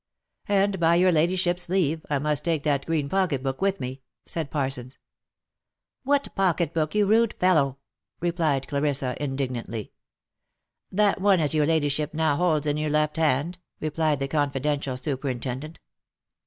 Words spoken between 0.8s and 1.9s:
your ladyship's